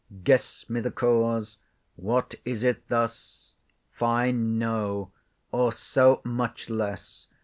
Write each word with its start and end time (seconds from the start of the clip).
Guess 0.23 0.67
me 0.67 0.79
the 0.79 0.89
cause—what 0.89 2.33
is 2.43 2.63
it 2.63 2.87
thus?—fye, 2.87 4.31
no. 4.31 5.11
Or 5.51 5.71
so?—much 5.71 6.71
less. 6.71 7.27